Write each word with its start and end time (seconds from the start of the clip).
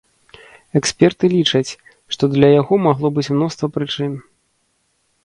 Эксперты 0.79 1.25
лічаць, 1.33 1.77
што 2.15 2.23
для 2.37 2.49
яго 2.61 2.73
магло 2.87 3.07
быць 3.19 3.27
мноства 3.35 3.65
прычын. 3.77 4.17